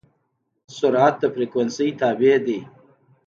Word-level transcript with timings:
سرعت 0.77 1.15
د 1.21 1.23
فریکونسي 1.33 1.87
تابع 1.99 2.35
دی. 2.45 2.59